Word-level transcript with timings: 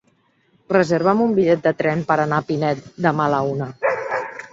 Reserva'm 0.71 1.19
un 1.25 1.35
bitllet 1.39 1.61
de 1.67 1.73
tren 1.81 2.01
per 2.07 2.17
anar 2.23 2.39
a 2.39 2.45
Pinet 2.47 2.81
demà 3.07 3.27
a 3.29 3.33
la 3.35 3.43
una. 3.51 3.69